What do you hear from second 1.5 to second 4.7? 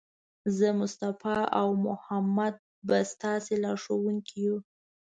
او محمد به ستاسې لارښوونکي یو.